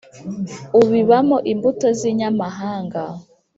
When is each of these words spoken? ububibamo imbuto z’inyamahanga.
ububibamo 0.77 1.37
imbuto 1.51 1.87
z’inyamahanga. 1.99 3.03